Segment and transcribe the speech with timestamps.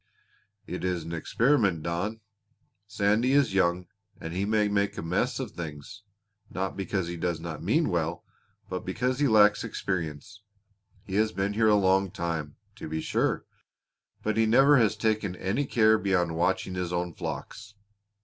[0.65, 2.21] "It is an experiment, Don.
[2.87, 3.85] Sandy is young
[4.19, 6.01] and he may make a mess of things
[6.49, 8.25] not because he does not mean well,
[8.67, 10.41] but because he lacks experience.
[11.05, 13.45] He has been here a long time, to be sure,
[14.23, 17.75] but he never has taken any care beyond watching his own flocks."